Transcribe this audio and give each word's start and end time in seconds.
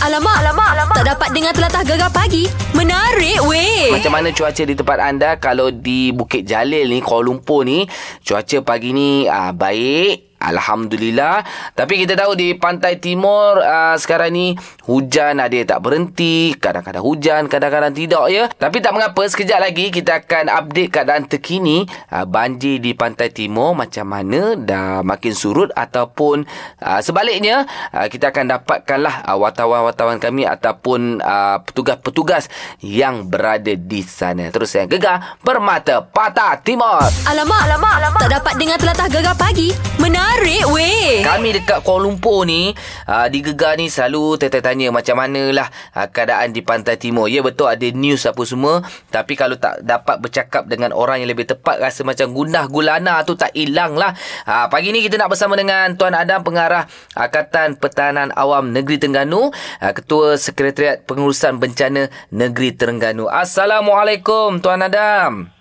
Alamak, 0.00 0.32
alamak, 0.40 0.68
alamak. 0.72 0.96
Tak 0.96 1.06
dapat 1.12 1.28
dengar 1.36 1.52
telatah 1.52 1.82
gegar 1.84 2.08
pagi. 2.08 2.48
Menarik 2.72 3.36
weh. 3.44 3.92
Macam 3.92 4.16
mana 4.16 4.32
cuaca 4.32 4.62
di 4.64 4.72
tempat 4.72 4.96
anda 4.96 5.36
kalau 5.36 5.68
di 5.68 6.08
Bukit 6.08 6.48
Jalil 6.48 6.88
ni 6.88 7.04
Kuala 7.04 7.28
Lumpur 7.28 7.68
ni 7.68 7.84
cuaca 8.24 8.64
pagi 8.64 8.96
ni 8.96 9.28
ah, 9.28 9.52
baik 9.52 10.29
Alhamdulillah. 10.40 11.44
Tapi 11.76 12.00
kita 12.00 12.16
tahu 12.16 12.32
di 12.32 12.56
pantai 12.56 12.96
timur 12.96 13.60
uh, 13.60 13.92
Sekarang 14.00 14.32
ni 14.32 14.56
Hujan 14.88 15.36
ada 15.36 15.52
yang 15.52 15.68
tak 15.68 15.84
berhenti. 15.84 16.56
Kadang-kadang 16.56 17.04
hujan 17.04 17.44
Kadang-kadang 17.44 17.92
tidak 17.92 18.24
ya. 18.32 18.48
Tapi 18.48 18.80
tak 18.80 18.96
mengapa 18.96 19.20
Sekejap 19.28 19.60
lagi 19.60 19.92
Kita 19.92 20.24
akan 20.24 20.48
update 20.48 20.90
keadaan 20.96 21.28
terkini 21.28 21.84
uh, 22.08 22.24
Banjir 22.24 22.80
di 22.80 22.96
pantai 22.96 23.28
timur 23.28 23.76
Macam 23.76 24.08
mana 24.08 24.56
Dah 24.56 25.04
makin 25.04 25.36
surut 25.36 25.68
Ataupun 25.76 26.48
uh, 26.80 27.00
Sebaliknya 27.04 27.68
uh, 27.92 28.08
Kita 28.08 28.32
akan 28.32 28.56
dapatkanlah 28.56 29.28
uh, 29.28 29.36
Wartawan-wartawan 29.36 30.16
kami 30.16 30.48
Ataupun 30.48 31.20
uh, 31.20 31.60
Petugas-petugas 31.68 32.48
Yang 32.80 33.28
berada 33.28 33.76
di 33.76 34.00
sana. 34.00 34.48
Terus 34.48 34.72
yang 34.72 34.88
gegar 34.88 35.36
Permata 35.44 36.00
Patah 36.00 36.56
Timur. 36.64 37.04
Alamak, 37.28 37.60
alamak, 37.68 37.94
alamak. 38.00 38.20
Tak 38.24 38.32
dapat 38.40 38.54
dengar 38.56 38.76
telatah 38.80 39.08
gegar 39.12 39.36
pagi. 39.36 39.68
Menarik 40.00 40.29
weh. 40.70 41.20
Kami 41.20 41.52
dekat 41.52 41.82
Kuala 41.84 42.08
Lumpur 42.08 42.46
ni 42.48 42.72
uh, 43.06 43.26
Di 43.28 43.44
Gegar 43.44 43.76
ni 43.76 43.92
selalu 43.92 44.40
tanya-tanya 44.40 44.88
Macam 44.94 45.18
manalah 45.18 45.68
uh, 45.94 46.08
keadaan 46.08 46.54
di 46.54 46.64
Pantai 46.64 46.96
Timur. 46.96 47.26
Ya 47.28 47.44
betul 47.44 47.68
ada 47.68 47.86
news 47.92 48.24
apa 48.24 48.42
semua 48.46 48.80
Tapi 49.10 49.36
kalau 49.36 49.58
tak 49.58 49.82
dapat 49.84 50.16
bercakap 50.22 50.66
dengan 50.70 50.94
orang 50.94 51.22
yang 51.22 51.30
lebih 51.30 51.50
tepat 51.50 51.82
Rasa 51.82 52.06
macam 52.06 52.32
gundah 52.32 52.66
gulana 52.70 53.22
tu 53.26 53.36
tak 53.36 53.52
hilang 53.54 53.98
lah 53.98 54.14
uh, 54.46 54.66
Pagi 54.72 54.94
ni 54.94 55.04
kita 55.04 55.20
nak 55.20 55.30
bersama 55.30 55.58
dengan 55.58 55.94
Tuan 55.98 56.16
Adam 56.16 56.40
Pengarah 56.42 56.86
Angkatan 57.14 57.76
Pertahanan 57.76 58.32
Awam 58.34 58.72
Negeri 58.72 58.96
Terengganu 59.02 59.50
uh, 59.52 59.92
Ketua 59.92 60.40
Sekretariat 60.40 61.04
Pengurusan 61.04 61.60
Bencana 61.60 62.08
Negeri 62.32 62.74
Terengganu. 62.74 63.28
Assalamualaikum 63.28 64.62
Tuan 64.62 64.82
Adam 64.82 65.59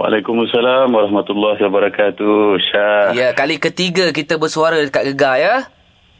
Waalaikumsalam 0.00 0.88
warahmatullahi 0.88 1.60
wabarakatuh. 1.60 2.56
Syah. 2.64 3.12
Ya, 3.12 3.28
kali 3.36 3.60
ketiga 3.60 4.08
kita 4.08 4.40
bersuara 4.40 4.80
dekat 4.80 5.12
Gegar 5.12 5.36
ya 5.36 5.56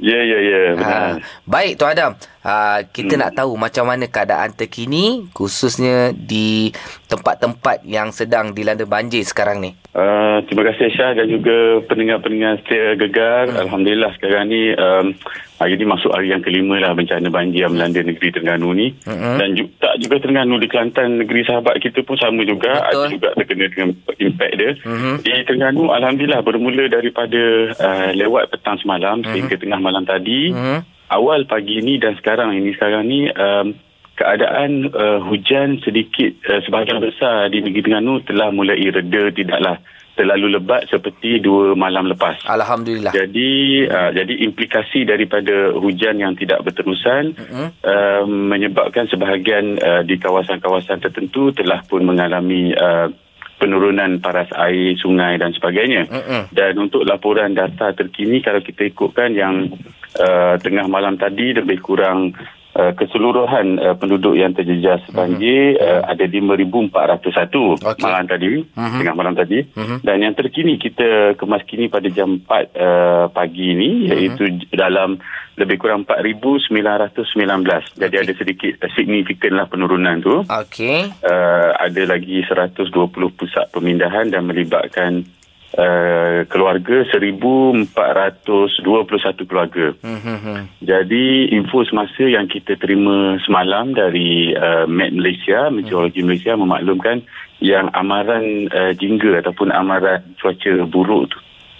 Ya, 0.03 0.19
ya, 0.19 0.39
ya. 0.43 0.61
Benar. 0.77 0.91
Ha, 0.91 1.23
baik 1.47 1.79
Tuan 1.79 1.95
Adam, 1.95 2.13
ha, 2.45 2.83
kita 2.87 3.15
hmm. 3.17 3.23
nak 3.23 3.33
tahu 3.39 3.55
macam 3.57 3.85
mana 3.89 4.05
keadaan 4.07 4.55
terkini 4.55 5.31
khususnya 5.33 6.11
di 6.15 6.71
tempat-tempat 7.09 7.87
yang 7.87 8.11
sedang 8.11 8.53
dilanda 8.53 8.87
banjir 8.87 9.23
sekarang 9.23 9.63
ni. 9.63 9.73
Uh, 9.93 10.41
terima 10.49 10.73
kasih 10.73 10.89
Syah 10.89 11.13
dan 11.13 11.29
juga 11.29 11.85
pendengar-pendengar 11.85 12.65
setia 12.65 12.97
gegar. 12.97 13.53
Hmm. 13.53 13.61
Alhamdulillah 13.69 14.17
sekarang 14.17 14.49
ni 14.49 14.73
um, 14.73 15.13
hari 15.61 15.77
ni 15.77 15.85
masuk 15.85 16.09
hari 16.17 16.33
yang 16.33 16.41
kelima 16.41 16.81
lah 16.81 16.97
bencana 16.97 17.29
banjir 17.29 17.69
yang 17.69 17.77
melanda 17.77 18.01
negeri 18.01 18.33
Terengganu 18.33 18.73
ni. 18.73 18.97
Hmm. 19.05 19.37
Dan 19.37 19.53
juga, 19.53 19.71
tak 19.85 19.95
juga 20.01 20.15
Terengganu 20.25 20.57
di 20.57 20.69
Kelantan 20.73 21.21
negeri 21.21 21.45
sahabat 21.45 21.77
kita 21.77 22.01
pun 22.09 22.17
sama 22.17 22.41
juga. 22.49 22.89
Betul. 22.89 23.05
Ada 23.05 23.13
juga 23.13 23.29
terkena 23.37 23.67
dengan 23.69 23.89
impact 24.17 24.55
dia. 24.57 24.71
Hmm. 24.81 25.17
Di 25.21 25.33
Terengganu 25.45 25.83
Alhamdulillah 25.93 26.41
bermula 26.41 26.85
daripada 26.89 27.43
uh, 27.77 28.11
lewat 28.17 28.49
petang 28.49 28.81
semalam 28.81 29.21
Mhm. 29.21 29.29
sehingga 29.29 29.55
tengah 29.61 29.79
malam 29.79 30.09
tadi. 30.09 30.51
Hmm. 30.57 30.81
Awal 31.13 31.45
pagi 31.45 31.85
ni 31.85 32.01
dan 32.01 32.17
sekarang 32.17 32.57
ini 32.57 32.73
sekarang 32.73 33.05
ni 33.05 33.29
um, 33.29 33.77
keadaan 34.17 34.89
uh, 34.93 35.21
hujan 35.25 35.81
sedikit 35.85 36.37
uh, 36.49 36.61
sebahagian 36.65 37.01
besar 37.01 37.53
di 37.53 37.61
negeri 37.61 37.85
Terengganu 37.85 38.25
telah 38.25 38.49
mulai 38.49 38.81
reda 38.89 39.29
tidaklah 39.33 39.77
terlalu 40.13 40.61
lebat 40.61 40.85
seperti 40.93 41.41
dua 41.41 41.73
malam 41.73 42.05
lepas. 42.05 42.45
Alhamdulillah. 42.45 43.17
Jadi 43.17 43.85
uh, 43.89 44.13
jadi 44.13 44.35
implikasi 44.45 45.09
daripada 45.09 45.73
hujan 45.73 46.21
yang 46.21 46.37
tidak 46.37 46.61
berterusan 46.65 47.33
Mhm. 47.33 47.67
uh, 47.81 48.25
menyebabkan 48.29 49.09
sebahagian 49.09 49.81
uh, 49.81 50.05
di 50.05 50.21
kawasan-kawasan 50.21 51.01
tertentu 51.01 51.57
telah 51.57 51.81
pun 51.89 52.05
mengalami 52.05 52.77
uh, 52.77 53.09
penurunan 53.57 54.19
paras 54.19 54.51
air 54.59 54.99
sungai 54.99 55.39
dan 55.39 55.55
sebagainya. 55.55 56.11
Mm-mm. 56.11 56.51
Dan 56.51 56.83
untuk 56.83 57.07
laporan 57.07 57.55
data 57.55 57.95
terkini 57.95 58.43
kalau 58.43 58.59
kita 58.59 58.91
ikutkan 58.91 59.39
yang 59.39 59.71
uh, 60.19 60.55
tengah 60.59 60.87
malam 60.87 61.17
tadi 61.17 61.53
lebih 61.53 61.81
kurang 61.81 62.33
uh, 62.73 62.93
keseluruhan 62.97 63.77
uh, 63.79 63.95
penduduk 63.95 64.33
yang 64.33 64.53
terjejas 64.53 65.05
banjir 65.11 65.77
mm-hmm. 65.77 66.03
uh, 66.03 66.09
ada 66.09 66.25
5401 66.25 67.85
Okey. 67.85 68.03
malam 68.03 68.25
tadi 68.25 68.53
Mhm. 68.73 68.99
tengah 69.01 69.15
malam 69.15 69.35
tadi 69.37 69.59
Mhm. 69.77 69.97
dan 70.03 70.17
yang 70.19 70.35
terkini 70.35 70.77
kita 70.77 71.37
kemas 71.37 71.63
kini 71.65 71.89
pada 71.89 72.09
jam 72.09 72.41
4 72.41 72.73
uh, 72.73 73.27
pagi 73.29 73.73
ini 73.73 74.09
iaitu 74.09 74.49
dalam 74.73 75.21
lebih 75.53 75.77
kurang 75.77 76.09
4919 76.09 77.93
jadi 78.01 78.15
Okey. 78.17 78.25
ada 78.25 78.33
sedikit 78.35 78.73
uh, 78.81 78.91
signifikan 78.97 79.53
lah 79.53 79.69
penurunan 79.69 80.17
tu 80.21 80.41
Okey. 80.43 81.13
uh, 81.23 81.71
ada 81.77 82.03
lagi 82.09 82.41
120 82.41 82.89
pusat 83.37 83.69
pemindahan 83.69 84.33
dan 84.33 84.49
melibatkan 84.49 85.29
uh, 85.79 86.45
keluarga 86.49 87.05
1421 87.09 89.49
keluarga. 89.49 89.93
Hmm. 90.03 90.67
Jadi 90.83 91.49
info 91.53 91.85
semasa 91.85 92.25
yang 92.25 92.49
kita 92.49 92.77
terima 92.77 93.39
semalam 93.45 93.95
dari 93.95 94.55
uh, 94.55 94.87
Met 94.89 95.13
Malaysia, 95.13 95.71
Meteorologi 95.71 96.23
Malaysia 96.23 96.57
memaklumkan 96.57 97.23
yang 97.63 97.89
amaran 97.95 98.67
uh, 98.75 98.93
jingga 98.97 99.39
ataupun 99.41 99.71
amaran 99.71 100.23
cuaca 100.41 100.85
buruk 100.85 101.31
tu, 101.31 101.39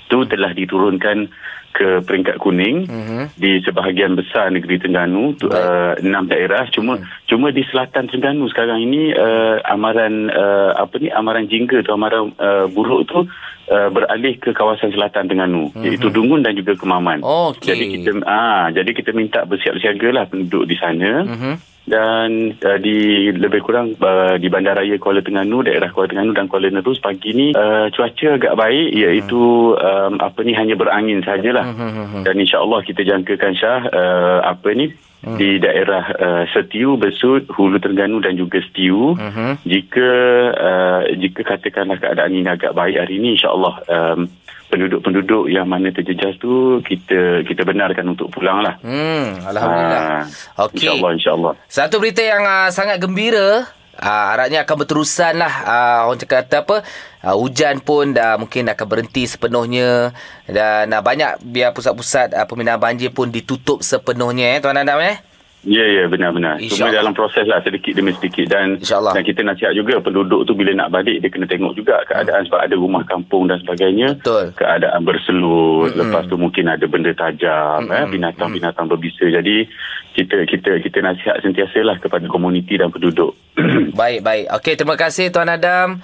tu 0.09 0.25
telah 0.31 0.55
diturunkan 0.55 1.29
ke 1.73 2.05
peringkat 2.05 2.37
kuning 2.37 2.85
Mhm. 2.85 3.33
di 3.41 3.57
sebahagian 3.65 4.13
besar 4.13 4.53
negeri 4.53 4.77
Terengganu 4.77 5.33
tu, 5.41 5.49
uh, 5.49 5.97
enam 6.05 6.29
daerah 6.29 6.69
cuma 6.69 7.01
Hmm. 7.01 7.09
Cuma 7.33 7.49
di 7.49 7.65
selatan 7.65 8.05
Terengganu 8.07 8.45
sekarang 8.47 8.85
ini 8.85 9.09
uh, 9.11 9.57
amaran 9.65 10.29
uh, 10.29 10.77
apa 10.77 11.01
ni 11.01 11.09
amaran 11.09 11.49
jingga 11.49 11.81
tu 11.81 11.89
amaran 11.91 12.29
uh, 12.37 12.69
buruk 12.69 13.09
tu 13.09 13.25
uh, 13.25 13.89
beralih 13.89 14.37
ke 14.37 14.53
kawasan 14.53 14.93
selatan 14.93 15.27
Terengganu 15.27 15.73
Mhm. 15.73 15.81
iaitu 15.83 16.13
Dungun 16.13 16.45
dan 16.45 16.53
juga 16.53 16.77
Kemaman. 16.77 17.25
Okey. 17.25 17.73
Jadi 17.73 17.85
kita 17.91 18.11
ah 18.29 18.69
jadi 18.69 18.91
kita 18.93 19.11
minta 19.13 19.43
bersiap-siagalah 19.43 20.29
penduduk 20.29 20.69
di 20.69 20.77
sana 20.77 21.25
Mhm. 21.25 21.53
dan 21.83 22.31
uh, 22.61 22.79
di 22.79 22.97
lebih 23.33 23.59
kurang 23.61 23.97
uh, 23.97 24.37
di 24.37 24.47
bandaraya 24.47 24.95
Kuala 24.97 25.19
Terengganu 25.19 25.65
daerah 25.65 25.89
Kuala 25.89 26.07
Terengganu 26.07 26.37
dan 26.37 26.47
Kuala 26.47 26.69
Nerus 26.69 27.01
pagi 27.01 27.33
ni 27.33 27.47
uh, 27.51 27.89
cuaca 27.89 28.29
agak 28.37 28.55
baik 28.55 28.89
iaitu 28.93 29.41
um, 29.73 30.21
apa 30.21 30.41
ni 30.43 30.53
hanya 30.53 30.77
berangin 30.77 31.25
sajalah 31.25 31.65
Mhm. 31.65 32.23
dan 32.23 32.35
insyaallah 32.37 32.85
kita 32.85 33.03
jangkakan 33.03 33.57
Syah 33.57 33.83
uh, 33.89 34.39
apa 34.47 34.69
ni 34.77 34.93
di 35.23 35.63
daerah 35.63 36.05
uh, 36.13 36.45
Setiu, 36.51 36.99
Besut, 36.99 37.47
Hulu 37.47 37.79
Terengganu 37.79 38.19
dan 38.19 38.35
juga 38.35 38.59
Setiu 38.59 39.15
Mhm. 39.15 39.63
jika 39.63 40.11
uh, 40.51 41.01
jika 41.15 41.41
katakanlah 41.47 41.97
keadaan 41.97 42.35
ini 42.35 42.49
agak 42.49 42.75
baik 42.75 42.99
hari 42.99 43.23
ini 43.23 43.39
insyaallah 43.39 43.75
um, 43.87 44.27
penduduk-penduduk 44.67 45.53
yang 45.53 45.69
mana 45.69 45.93
terjejas 45.93 46.41
tu 46.41 46.81
kita 46.81 47.45
kita 47.45 47.63
benarkan 47.63 48.09
untuk 48.09 48.33
pulang 48.33 48.65
lah. 48.65 48.81
Hmm, 48.81 49.37
alhamdulillah. 49.45 50.01
Ah, 50.25 50.65
Okey. 50.65 50.89
InsyaAllah, 50.89 51.11
insyaAllah. 51.13 51.53
Satu 51.69 52.01
berita 52.01 52.25
yang 52.25 52.41
uh, 52.41 52.73
sangat 52.73 52.97
gembira 52.97 53.69
uh, 54.03 54.25
harapnya 54.35 54.67
akan 54.67 54.77
berterusan 54.83 55.39
lah 55.39 55.55
uh, 55.63 55.99
orang 56.11 56.19
cakap 56.19 56.51
kata 56.51 56.57
apa 56.67 56.77
uh, 57.23 57.37
hujan 57.39 57.79
pun 57.79 58.11
dah 58.11 58.35
mungkin 58.37 58.67
akan 58.67 58.87
berhenti 58.91 59.25
sepenuhnya. 59.31 60.11
Dan 60.51 60.91
uh, 60.91 61.01
banyak 61.01 61.39
biar 61.47 61.71
pusat-pusat 61.71 62.35
uh, 62.35 62.45
pemindahan 62.51 62.83
banjir 62.83 63.15
pun 63.15 63.31
ditutup 63.31 63.81
sepenuhnya 63.81 64.59
eh 64.59 64.61
Tuan 64.61 64.77
Adam 64.77 64.99
eh 64.99 65.32
Ya, 65.63 65.87
ya, 65.87 66.11
benar-benar. 66.11 66.59
Cuma 66.59 66.91
dalam 66.91 67.15
proses 67.15 67.47
lah 67.47 67.63
sedikit 67.63 67.95
demi 67.95 68.11
sedikit. 68.19 68.51
Dan, 68.51 68.83
dan 68.83 69.23
kita 69.23 69.47
nasihat 69.47 69.71
juga 69.73 70.03
penduduk 70.03 70.43
tu 70.43 70.59
bila 70.59 70.75
nak 70.75 70.91
balik, 70.91 71.23
dia 71.23 71.31
kena 71.31 71.47
tengok 71.47 71.79
juga 71.79 72.03
keadaan 72.05 72.43
sebab 72.51 72.67
ada 72.67 72.75
rumah 72.75 73.07
kampung 73.07 73.47
dan 73.47 73.63
sebagainya. 73.63 74.19
Betul. 74.19 74.51
Keadaan 74.59 75.07
berselut. 75.07 75.95
Lepas 75.95 76.27
tu 76.27 76.35
mungkin 76.35 76.67
ada 76.67 76.83
benda 76.85 77.15
tajam, 77.15 77.87
eh, 77.87 78.07
binatang-binatang 78.11 78.91
berbisa. 78.91 79.23
Jadi, 79.23 79.71
kita 80.13 80.45
kita 80.45 80.83
kita 80.83 80.99
nasihat 81.01 81.41
sentiasalah 81.41 81.97
kepada 81.97 82.27
komuniti 82.27 82.77
dan 82.77 82.91
penduduk. 82.91 83.33
baik 83.97 84.21
baik 84.21 84.45
okey 84.61 84.77
terima 84.77 84.97
kasih 84.97 85.29
Tuan 85.29 85.49
Adam 85.49 86.01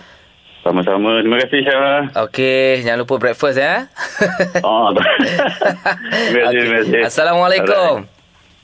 Sama-sama. 0.64 1.20
Terima 1.20 1.38
kasih, 1.40 1.60
Syarah. 1.64 2.02
okey 2.28 2.84
jangan 2.84 3.04
lupa 3.04 3.14
breakfast 3.16 3.56
ya 3.56 3.88
Oh, 4.60 4.92
terima 4.96 5.12
kasih, 5.12 5.36
Okey. 6.48 6.56
terima 6.56 6.76
kasih. 6.80 7.00
Assalamualaikum 7.08 8.17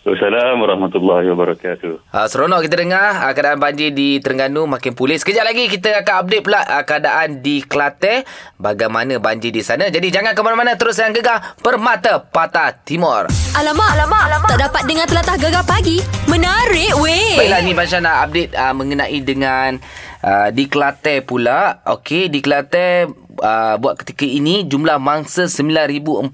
Assalamualaikum 0.04 0.68
warahmatullahi 0.68 1.26
wabarakatuh. 1.32 2.12
Uh, 2.12 2.26
seronok 2.28 2.68
kita 2.68 2.76
dengar 2.76 3.24
uh, 3.24 3.32
keadaan 3.32 3.56
banjir 3.56 3.88
di 3.88 4.20
Terengganu 4.20 4.68
makin 4.68 4.92
pulih. 4.92 5.16
Sekejap 5.16 5.48
lagi 5.48 5.64
kita 5.64 6.04
akan 6.04 6.14
update 6.20 6.44
pula 6.44 6.60
uh, 6.60 6.84
keadaan 6.84 7.40
di 7.40 7.64
Kelantan. 7.64 8.20
Bagaimana 8.60 9.16
banjir 9.16 9.48
di 9.48 9.64
sana. 9.64 9.88
Jadi 9.88 10.12
jangan 10.12 10.36
ke 10.36 10.44
mana-mana 10.44 10.76
terus 10.76 11.00
yang 11.00 11.16
gegar 11.16 11.56
Permata 11.56 12.20
Patah 12.20 12.84
Timur. 12.84 13.32
Alamak, 13.56 13.90
alamak, 13.96 14.22
alamak. 14.28 14.48
Tak 14.52 14.60
dapat 14.68 14.82
dengar 14.84 15.08
telatah 15.08 15.36
gegar 15.40 15.64
pagi. 15.64 16.04
Menarik 16.28 16.92
weh. 17.00 17.40
Baiklah 17.40 17.64
ni 17.64 17.72
Basya 17.72 18.04
nak 18.04 18.28
update 18.28 18.52
uh, 18.60 18.76
mengenai 18.76 19.18
dengan 19.24 19.80
uh, 20.20 20.52
di 20.52 20.68
Kelantan 20.68 21.24
pula. 21.24 21.80
Okey, 21.80 22.28
di 22.28 22.44
Kelantan 22.44 23.23
uh, 23.40 23.74
buat 23.82 23.98
ketika 23.98 24.22
ini 24.22 24.62
jumlah 24.66 24.98
mangsa 25.02 25.50
9452 25.50 26.30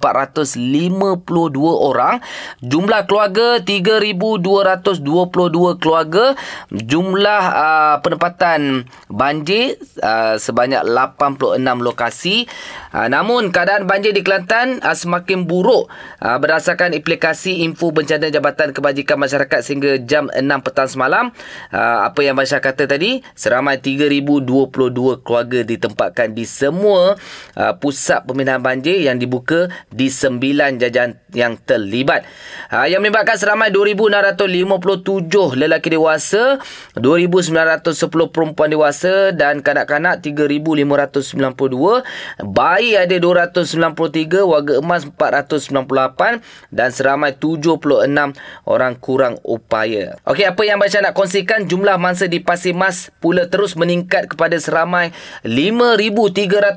orang, 1.62 2.20
jumlah 2.61 3.08
keluarga 3.08 3.64
3222 3.64 5.81
keluarga, 5.81 6.37
jumlah 6.69 7.43
uh, 7.50 7.97
penempatan 8.05 8.85
banjir 9.08 9.81
uh, 10.05 10.37
sebanyak 10.37 10.85
86 10.85 11.56
lokasi. 11.81 12.44
Uh, 12.91 13.06
namun 13.08 13.55
keadaan 13.55 13.87
banjir 13.87 14.12
di 14.12 14.26
Kelantan 14.26 14.82
uh, 14.82 14.97
semakin 14.97 15.47
buruk 15.47 15.88
uh, 16.20 16.37
berdasarkan 16.43 16.93
aplikasi 16.93 17.64
info 17.64 17.94
bencana 17.94 18.29
Jabatan 18.29 18.75
Kebajikan 18.75 19.17
Masyarakat 19.17 19.61
sehingga 19.62 19.97
jam 20.02 20.26
6 20.29 20.43
petang 20.67 20.91
semalam. 20.91 21.31
Uh, 21.70 22.11
apa 22.11 22.20
yang 22.26 22.35
Masya 22.35 22.58
kata 22.58 22.91
tadi, 22.91 23.23
seramai 23.38 23.79
3022 23.79 25.23
keluarga 25.23 25.62
ditempatkan 25.62 26.35
di 26.35 26.43
semua 26.43 26.89
uh, 26.92 27.75
pusat 27.78 28.26
pemindahan 28.26 28.58
banjir 28.60 29.00
yang 29.00 29.16
dibuka 29.16 29.70
di 29.88 30.10
sembilan 30.10 30.76
jajahan 30.82 31.14
yang 31.32 31.56
terlibat. 31.62 32.26
Uh, 32.69 32.90
yang 32.90 33.00
menyebabkan 33.00 33.38
seramai 33.38 33.70
2,657 33.70 35.54
lelaki 35.54 35.94
dewasa, 35.94 36.58
2,910 36.98 38.34
perempuan 38.34 38.69
dewasa 38.69 39.31
dan 39.31 39.62
kanak-kanak 39.62 40.20
3,592. 40.20 42.02
Bayi 42.42 42.98
ada 42.98 43.14
293, 43.14 44.42
warga 44.42 44.82
emas 44.82 45.06
498 45.06 46.42
dan 46.75 46.88
seramai 46.90 47.38
76 47.38 48.34
orang 48.66 48.94
kurang 48.98 49.38
upaya. 49.46 50.19
Okey, 50.26 50.44
apa 50.44 50.62
yang 50.66 50.81
Baca 50.81 50.96
nak 51.04 51.12
kongsikan 51.12 51.69
jumlah 51.69 52.00
mangsa 52.00 52.25
di 52.25 52.40
Pasir 52.40 52.72
Mas 52.72 53.12
pula 53.20 53.44
terus 53.52 53.76
meningkat 53.76 54.32
kepada 54.32 54.56
seramai 54.56 55.12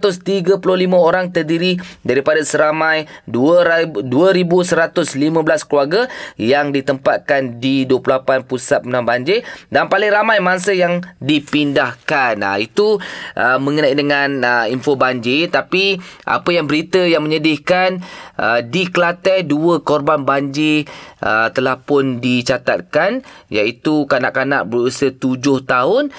5,335 0.04 0.60
orang 0.92 1.32
terdiri 1.32 1.80
daripada 2.04 2.44
seramai 2.44 3.08
2,115 3.32 5.70
keluarga 5.70 6.12
yang 6.36 6.76
ditempatkan 6.76 7.64
di 7.64 7.88
28 7.88 8.50
pusat 8.50 8.84
penam 8.84 9.08
banjir 9.08 9.48
dan 9.72 9.88
paling 9.88 10.12
ramai 10.12 10.44
mangsa 10.44 10.76
yang 10.76 11.00
dipindahkan. 11.24 12.36
Nah, 12.36 12.60
itu 12.60 13.00
uh, 13.40 13.58
mengenai 13.62 13.96
dengan 13.96 14.44
uh, 14.44 14.66
info 14.68 15.00
banjir 15.00 15.48
tapi 15.48 15.96
apa 16.28 16.50
yang 16.52 16.68
berita 16.68 17.00
yang 17.00 17.24
menyedihkan 17.24 18.04
uh, 18.36 18.60
di 18.60 18.92
Kelantan 18.92 19.46
dua 19.46 19.86
korban 19.86 20.26
banjir 20.26 20.90
uh, 21.22 21.54
telah 21.54 21.80
pun 21.80 22.18
dicatatkan 22.18 23.22
iaitu 23.54 24.10
kanak-kanak 24.10 24.66
berusia 24.66 25.14
7 25.14 25.38
tahun 25.64 26.10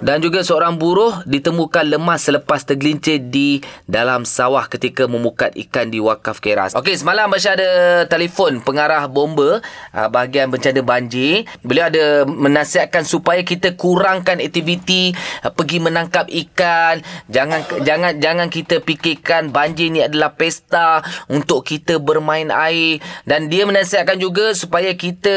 dan 0.00 0.24
juga 0.24 0.40
seorang 0.40 0.80
buruh 0.80 1.20
ditemukan 1.28 1.84
lemas 1.84 2.24
selepas 2.24 2.64
tergelincir 2.64 3.20
di 3.20 3.60
dalam 3.84 4.24
sawah 4.24 4.64
ketika 4.64 5.04
memukat 5.04 5.52
ikan 5.68 5.92
di 5.92 6.00
wakaf 6.00 6.40
keras. 6.40 6.72
Okey, 6.72 6.96
semalam 6.96 7.28
Basya 7.28 7.58
ada 7.58 7.70
telefon 8.08 8.64
pengarah 8.64 9.04
bomba 9.10 9.60
uh, 9.92 10.08
bahagian 10.08 10.48
bencana 10.48 10.80
banjir. 10.80 11.44
Beliau 11.60 11.92
ada 11.92 12.24
menasihatkan 12.24 13.04
supaya 13.04 13.44
kita 13.44 13.76
kurangkan 13.76 14.40
aktiviti 14.40 15.12
uh, 15.44 15.52
pergi 15.52 15.84
menangkap 15.84 16.30
ikan. 16.30 17.04
Jangan 17.28 17.84
jangan 17.84 18.12
jangan 18.16 18.48
kita 18.48 18.80
fikirkan 18.80 19.52
banjir 19.52 19.92
ni 19.92 20.00
adalah 20.00 20.32
pesta 20.32 21.04
untuk 21.28 21.68
kita 21.68 22.00
bermain 22.00 22.48
air 22.48 23.02
dan 23.28 23.52
dia 23.52 23.68
menasihatkan 23.68 24.16
juga 24.16 24.56
supaya 24.56 24.94
kita 24.96 25.36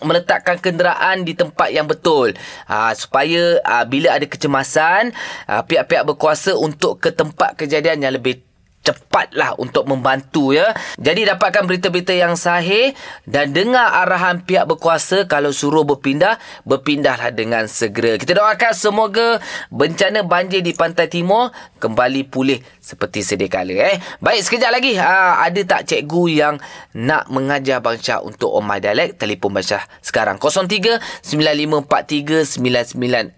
meletakkan 0.00 0.56
kenderaan 0.56 1.28
di 1.28 1.36
tempat 1.36 1.68
yang 1.74 1.84
betul. 1.84 2.32
Uh, 2.64 2.92
supaya 2.96 3.60
uh, 3.66 3.81
bila 3.88 4.14
ada 4.14 4.26
kecemasan 4.28 5.14
uh, 5.48 5.62
pihak-pihak 5.64 6.04
berkuasa 6.06 6.54
untuk 6.54 7.02
ke 7.02 7.10
tempat 7.10 7.56
kejadian 7.58 8.04
yang 8.04 8.14
lebih 8.14 8.51
cepatlah 8.82 9.54
untuk 9.62 9.86
membantu 9.86 10.50
ya. 10.50 10.74
Jadi 10.98 11.26
dapatkan 11.26 11.64
berita-berita 11.64 12.12
yang 12.12 12.34
sahih 12.34 12.92
dan 13.24 13.54
dengar 13.54 13.94
arahan 14.02 14.42
pihak 14.42 14.66
berkuasa 14.66 15.30
kalau 15.30 15.54
suruh 15.54 15.86
berpindah, 15.86 16.38
berpindahlah 16.66 17.30
dengan 17.30 17.70
segera. 17.70 18.18
Kita 18.18 18.34
doakan 18.34 18.72
semoga 18.74 19.38
bencana 19.70 20.26
banjir 20.26 20.60
di 20.66 20.74
pantai 20.74 21.06
timur 21.06 21.54
kembali 21.78 22.26
pulih 22.26 22.58
seperti 22.82 23.22
sedia 23.22 23.46
kala 23.46 23.74
eh. 23.74 23.96
Baik 24.18 24.42
sekejap 24.42 24.70
lagi 24.74 24.98
aa, 24.98 25.46
ada 25.46 25.60
tak 25.62 25.86
cikgu 25.86 26.22
yang 26.30 26.54
nak 26.98 27.30
mengajar 27.30 27.78
bangsa 27.78 28.18
untuk 28.18 28.50
Omai 28.50 28.82
Dialek? 28.82 29.14
Telefon 29.18 29.54
bangsa 29.54 29.86
sekarang 30.02 30.42
03 30.42 30.98
9543 31.22 32.58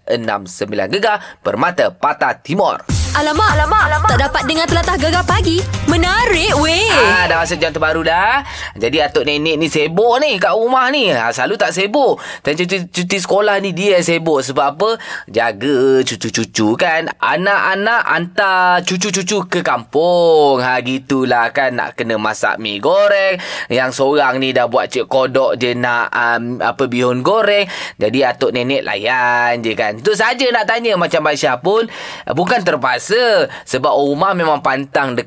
9969 0.09 0.93
Gegar 0.97 1.17
Permata 1.45 1.93
Patah 1.93 2.41
Timur. 2.41 2.81
Alamak, 3.15 3.47
alamak, 3.55 3.83
alamak. 3.87 4.09
Tak 4.11 4.21
dapat 4.27 4.43
dengar 4.43 4.67
telatah 4.67 4.97
gegar 4.99 5.23
pagi. 5.35 5.59
Menarik 5.91 6.55
weh. 6.63 6.87
Ah, 6.95 7.27
dah 7.27 7.43
masuk 7.43 7.59
jam 7.59 7.71
terbaru 7.75 8.07
dah. 8.07 8.39
Jadi 8.75 9.03
atuk 9.03 9.27
nenek 9.27 9.59
ni 9.59 9.67
sibuk 9.67 10.15
ni 10.23 10.39
kat 10.39 10.55
rumah 10.55 10.87
ni. 10.87 11.11
Ha, 11.11 11.35
selalu 11.35 11.59
tak 11.59 11.75
sibuk. 11.75 12.19
Dan 12.39 12.55
cuti, 12.55 12.87
cuti 12.87 13.17
sekolah 13.19 13.59
ni 13.59 13.75
dia 13.75 13.99
sibuk. 13.99 14.39
Sebab 14.39 14.65
apa? 14.75 14.89
Jaga 15.27 16.01
cucu-cucu 16.07 16.79
kan. 16.79 17.11
Anak-anak 17.19 18.01
hantar 18.07 18.83
cucu-cucu 18.87 19.43
ke 19.51 19.59
kampung. 19.59 20.63
Ha, 20.63 20.79
gitulah 20.79 21.51
kan. 21.51 21.75
Nak 21.75 21.99
kena 21.99 22.15
masak 22.15 22.55
mi 22.59 22.79
goreng. 22.79 23.35
Yang 23.67 23.99
seorang 23.99 24.39
ni 24.39 24.55
dah 24.55 24.71
buat 24.71 24.87
cik 24.87 25.11
kodok 25.11 25.59
je 25.59 25.75
nak 25.75 26.15
um, 26.15 26.63
apa 26.63 26.87
bihun 26.87 27.23
goreng. 27.23 27.67
Jadi 27.99 28.19
atuk 28.23 28.55
nenek 28.55 28.87
layan 28.87 29.59
je 29.63 29.75
kan. 29.75 29.99
Itu 29.99 30.15
saja 30.15 30.47
nak 30.51 30.67
tanya 30.67 30.95
macam 30.95 31.27
Aisyah 31.27 31.59
pun. 31.59 31.87
Bukan 32.23 32.63
terpaksa 32.67 33.51
sebab 33.67 33.95
rumah 33.95 34.31
memang 34.31 34.63
pantang 34.63 35.15
dekat 35.15 35.24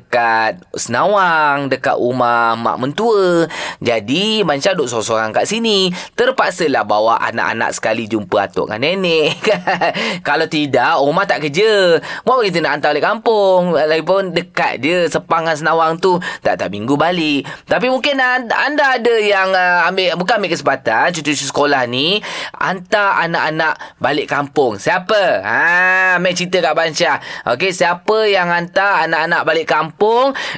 Senawang, 0.77 1.67
dekat 1.67 1.97
rumah 1.97 2.53
mak 2.53 2.77
mentua. 2.79 3.49
Jadi 3.81 4.45
Mansyah 4.45 4.77
duduk 4.77 4.87
sorang-sorang 4.87 5.31
kat 5.35 5.49
sini. 5.49 5.91
Terpaksalah 6.15 6.85
bawa 6.85 7.19
anak-anak 7.19 7.75
sekali 7.75 8.05
jumpa 8.05 8.47
atuk 8.47 8.71
dengan 8.71 8.85
nenek. 8.85 9.35
Kalau 10.27 10.47
tidak, 10.47 11.01
rumah 11.01 11.25
tak 11.27 11.43
kerja. 11.47 11.99
Buat 12.23 12.47
kita 12.47 12.63
nak 12.63 12.79
hantar 12.79 12.91
balik 12.95 13.05
kampung. 13.05 13.75
Lagipun 13.75 14.31
dekat 14.35 14.83
je 14.83 15.07
sepangan 15.09 15.55
Senawang 15.55 15.97
tu. 15.97 16.19
Tak-tak 16.43 16.69
minggu 16.71 16.95
balik. 16.99 17.47
Tapi 17.65 17.87
mungkin 17.87 18.19
anda, 18.19 18.99
ada 18.99 19.15
yang 19.19 19.51
uh, 19.51 19.87
ambil, 19.89 20.19
bukan 20.19 20.39
ambil 20.41 20.51
kesempatan, 20.53 21.11
cucu-cucu 21.15 21.45
sekolah 21.47 21.87
ni, 21.87 22.19
hantar 22.55 23.23
anak-anak 23.25 23.79
balik 23.97 24.27
kampung. 24.27 24.75
Siapa? 24.75 25.43
Ha, 25.43 25.59
ambil 26.19 26.33
cerita 26.35 26.59
kat 26.59 26.73
Bansyah. 26.75 27.17
Okey, 27.55 27.71
siapa 27.71 28.27
yang 28.27 28.51
hantar 28.51 29.07
anak-anak 29.07 29.41
balik 29.47 29.67
kampung. 29.67 29.88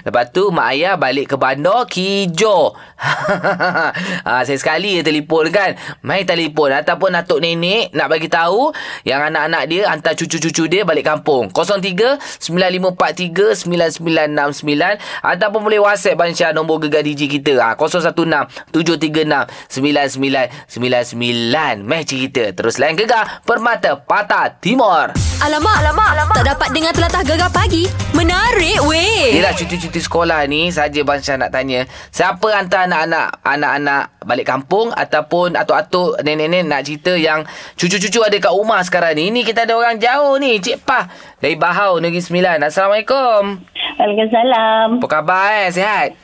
Lepas 0.03 0.25
tu 0.33 0.51
mak 0.51 0.75
ayah 0.75 0.99
balik 0.99 1.31
ke 1.31 1.35
bandar 1.39 1.87
Kijo. 1.87 2.75
ha, 3.01 4.41
saya 4.45 4.57
sekali 4.57 4.99
dia 4.99 5.03
telefon 5.05 5.49
kan. 5.49 5.75
Mai 6.03 6.27
telefon 6.27 6.75
ataupun 6.75 7.15
atuk 7.15 7.39
nenek 7.39 7.93
nak 7.93 8.09
bagi 8.11 8.27
tahu 8.27 8.73
yang 9.07 9.21
anak-anak 9.21 9.63
dia 9.69 9.89
hantar 9.89 10.13
cucu-cucu 10.17 10.67
dia 10.67 10.83
balik 10.83 11.05
kampung. 11.07 11.49
03 11.53 12.19
9543 12.41 13.67
9969 13.67 15.23
ataupun 15.23 15.61
boleh 15.61 15.79
WhatsApp 15.81 16.17
Bansya 16.17 16.53
nombor 16.53 16.79
gegar 16.83 17.03
DJ 17.05 17.29
kita. 17.29 17.53
Ha, 17.61 17.75
016 17.77 18.73
736 18.73 19.47
9999. 19.69 21.85
Meh 21.85 22.03
cerita. 22.05 22.51
Terus 22.55 22.79
lain 22.81 22.97
gegar 22.97 23.41
Permata 23.45 23.95
Patah 23.97 24.49
Timur. 24.57 25.13
Alamak, 25.41 25.75
alamak, 25.85 26.09
alamak. 26.17 26.35
Tak 26.41 26.47
dapat 26.57 26.69
dengar 26.73 26.93
telatah 26.93 27.23
gegar 27.25 27.51
pagi. 27.53 27.85
Menarik 28.17 28.81
weh. 28.85 29.20
Yelah 29.21 29.53
cuti-cuti 29.53 30.01
sekolah 30.01 30.49
ni 30.49 30.73
saja 30.73 31.05
Bansya 31.05 31.37
nak 31.37 31.53
tanya. 31.53 31.85
Siapa 32.09 32.57
hantar 32.57 32.89
anak-anak 32.89 33.45
anak-anak 33.45 34.03
balik 34.25 34.49
kampung 34.49 34.89
ataupun 34.89 35.53
atuk-atuk 35.53 36.17
nenek-nenek 36.25 36.65
nak 36.65 36.81
cerita 36.81 37.13
yang 37.13 37.45
cucu-cucu 37.77 38.25
ada 38.25 38.33
kat 38.41 38.49
rumah 38.49 38.81
sekarang 38.81 39.13
ni. 39.21 39.29
Ini 39.29 39.45
kita 39.45 39.69
ada 39.69 39.77
orang 39.77 40.01
jauh 40.01 40.41
ni. 40.41 40.57
Cik 40.57 40.81
Pah 40.81 41.05
dari 41.37 41.53
Bahau 41.53 42.01
Negeri 42.01 42.17
Sembilan. 42.17 42.65
Assalamualaikum. 42.65 43.61
Waalaikumsalam. 44.01 44.97
Apa 44.97 45.07
khabar 45.07 45.45
eh? 45.53 45.67
Sihat? 45.69 46.17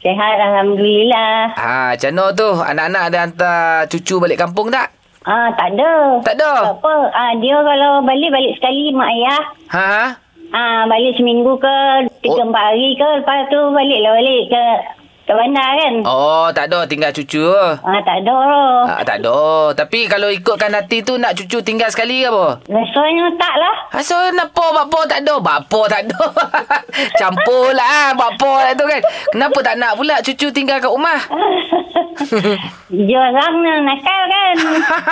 Sehat 0.00 0.36
Alhamdulillah. 0.40 1.52
Ha, 1.60 1.92
macam 1.92 2.10
mana 2.16 2.24
tu? 2.32 2.48
Anak-anak 2.56 3.02
ada 3.12 3.18
hantar 3.20 3.60
cucu 3.92 4.16
balik 4.16 4.40
kampung 4.40 4.72
tak? 4.72 4.88
Ah, 5.28 5.52
tak 5.52 5.76
ada. 5.76 6.24
Tak 6.24 6.34
ada? 6.40 6.52
Tak 6.72 6.76
apa. 6.80 6.94
Ah, 7.12 7.36
dia 7.36 7.60
kalau 7.60 8.00
balik, 8.00 8.32
balik 8.32 8.56
sekali 8.56 8.88
mak 8.96 9.12
ayah. 9.12 9.42
Ha? 9.76 10.19
Ah, 10.50 10.82
balik 10.90 11.14
seminggu 11.14 11.54
ke, 11.56 11.76
tiga 12.26 12.42
Oh. 12.42 12.48
empat 12.50 12.74
hari 12.74 12.98
ke, 12.98 13.08
lepas 13.22 13.40
tu 13.48 13.60
baliklah 13.70 14.12
balik 14.18 14.42
ke 14.50 14.64
ke 15.30 15.38
bandar 15.38 15.78
kan. 15.78 15.94
Oh, 16.02 16.50
tak 16.50 16.66
ada 16.66 16.82
tinggal 16.90 17.14
cucu. 17.14 17.46
Ah, 17.54 18.02
tak 18.02 18.26
ada. 18.26 18.38
Ah, 18.82 19.02
tak 19.06 19.22
ada. 19.22 19.70
Tapi 19.78 20.10
kalau 20.10 20.26
ikutkan 20.26 20.74
hati 20.74 21.06
tu 21.06 21.22
nak 21.22 21.38
cucu 21.38 21.62
tinggal 21.62 21.86
sekali 21.86 22.26
ke 22.26 22.34
apa? 22.34 22.58
Rasanya 22.66 23.30
tak 23.38 23.54
lah. 23.54 23.74
Asal 23.94 24.34
kenapa 24.34 24.64
bapa 24.74 25.06
tak 25.06 25.22
ada? 25.22 25.38
Bapa 25.38 25.80
tak 25.86 26.10
ada. 26.10 26.22
Campur 27.22 27.70
lah 27.70 28.10
bapa 28.18 28.52
lah 28.66 28.74
tu 28.74 28.82
kan. 28.90 28.98
Kenapa 29.30 29.58
tak 29.62 29.78
nak 29.78 29.94
pula 29.94 30.18
cucu 30.18 30.50
tinggal 30.50 30.82
kat 30.82 30.90
rumah? 30.90 31.22
Dia 32.90 33.18
orang 33.22 33.86
nakal 33.86 34.22
kan. 34.26 34.54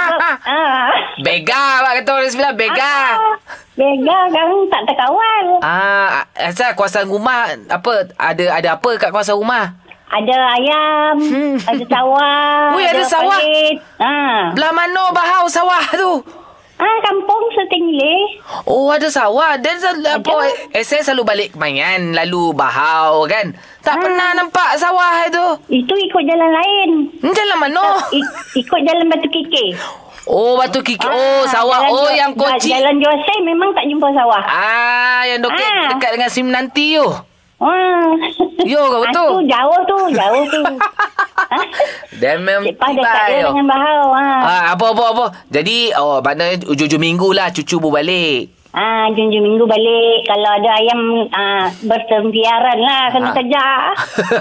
ah. 0.50 0.90
Bega 1.22 1.66
lah 1.86 1.94
kata 1.94 2.10
orang 2.10 2.32
sebelah. 2.34 2.52
Bega. 2.58 2.96
Ah. 3.14 3.14
Bega 3.78 4.18
kan 4.26 4.48
tak 4.66 4.82
terkawal. 4.84 5.46
Ah, 5.62 6.26
asal 6.34 6.74
kawasan 6.74 7.06
rumah 7.06 7.46
apa 7.64 8.10
ada 8.12 8.44
ada 8.52 8.68
apa 8.74 8.90
kat 8.98 9.08
kawasan 9.08 9.38
rumah? 9.38 9.78
Ada 10.08 10.34
ayam, 10.56 11.14
ada 11.62 11.84
sawah. 11.84 12.72
Ui, 12.72 12.80
ada 12.82 13.04
sawah? 13.04 13.38
parit. 13.38 13.76
Ha. 13.98 14.50
Belah 14.50 14.72
mana 14.72 15.12
bahau 15.12 15.44
sawah 15.46 15.84
tu? 15.92 16.12
Ah, 16.74 16.98
kampung 17.00 17.44
setinggi. 17.52 18.38
Oh 18.64 18.88
ada 18.88 19.06
sawah 19.06 19.58
Dan 19.58 19.74
sel- 19.76 19.98
apa 19.98 20.30
eh, 20.70 20.80
Saya 20.80 21.02
selalu 21.02 21.26
balik 21.26 21.48
kemayan 21.52 22.14
Lalu 22.14 22.54
bahau 22.54 23.26
kan 23.26 23.50
Tak 23.82 23.98
Ah. 23.98 24.00
pernah 24.00 24.30
nampak 24.32 24.78
sawah 24.78 25.26
itu 25.26 25.46
Itu 25.74 25.90
ikut 25.90 26.22
jalan 26.22 26.50
lain. 26.54 26.90
Hmm, 27.18 27.34
Jalan 27.34 27.58
mana 27.58 27.98
I- 28.14 28.30
ikut 28.54 28.80
jalan 28.80 29.10
Batu 29.10 29.26
Kikir. 29.26 29.74
Oh 30.28 30.54
batu 30.54 30.80
kiki 30.80 31.00
Oh 31.02 31.10
Ah, 31.10 31.42
sawah 31.46 31.80
jalan 31.82 31.96
Oh 31.96 32.08
yang 32.10 32.32
kocik 32.32 32.68
Jalan 32.68 33.00
Josai 33.00 33.38
memang 33.42 33.72
tak 33.72 33.84
jumpa 33.84 34.12
sawah. 34.12 34.44
Ah 34.44 35.24
Yang 35.24 35.48
dekat, 35.48 35.70
Ah. 35.72 35.88
dekat 35.90 36.10
dengan 36.14 36.28
sim 36.28 36.46
nanti 36.46 36.94
tu 36.94 37.08
Ah. 37.58 38.14
Yo, 38.62 38.78
kau 38.86 38.98
Ah, 38.98 39.02
betul. 39.02 39.28
tu 39.32 39.50
jauh 39.50 39.80
tu, 39.82 39.98
jauh 40.14 40.44
tu. 40.46 40.62
ha? 41.50 41.58
Dan 42.14 42.46
memang 42.46 42.70
Cik 42.70 42.78
Pah 42.78 42.90
dekat 42.92 43.24
dia 43.26 43.42
dengan 43.46 43.66
bahau. 43.66 44.04
Ha. 44.12 44.26
Ah, 44.38 44.64
apa 44.74 44.84
apa 44.86 45.04
apa. 45.10 45.24
Jadi 45.48 45.90
oh 45.92 46.20
maknanya 46.20 46.62
ujung-ujung 46.64 47.00
minggu 47.00 47.28
lah 47.32 47.50
cucu 47.50 47.80
berbalik. 47.80 48.57
Ah, 48.78 49.10
junjung 49.10 49.42
minggu 49.42 49.66
balik. 49.66 50.22
Kalau 50.22 50.50
ada 50.52 50.70
ayam 50.72 51.00
ah, 51.30 51.66
bertempiaran 51.82 52.78
lah 52.78 53.10
kena 53.10 53.28
Ah. 53.28 53.34
kejar. 53.34 53.80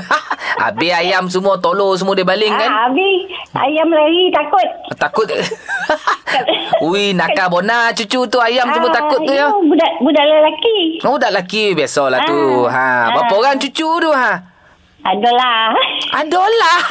Habis 0.61 0.93
ayam 0.95 1.25
semua 1.25 1.57
tolong 1.57 1.97
semua 1.97 2.13
dia 2.13 2.21
baling 2.21 2.49
kan? 2.51 2.65
Ah, 2.67 2.85
habis 2.85 3.25
ayam 3.55 3.89
lari 3.89 4.29
takut. 4.29 4.67
Takut. 4.95 5.25
Ui, 6.83 7.13
nakal 7.13 7.49
bona 7.49 7.89
cucu 7.91 8.25
tu 8.25 8.37
ayam 8.37 8.69
semua 8.69 8.89
Ah, 8.89 8.95
takut 8.95 9.19
tu 9.19 9.31
ya. 9.31 9.47
itu 9.47 9.57
Budak 9.65 9.91
budak 9.99 10.23
lelaki. 10.23 10.77
Oh, 11.01 11.15
dah 11.15 11.29
lelaki 11.29 11.73
biasalah 11.73 12.19
tu. 12.23 12.37
Ha, 12.63 12.77
Ah. 12.77 13.03
berapa 13.11 13.33
Ah. 13.33 13.39
orang 13.39 13.57
cucu 13.57 13.89
tu 13.97 14.09
ha? 14.11 14.31
Adalah. 15.07 15.71
Adalah. 16.11 16.81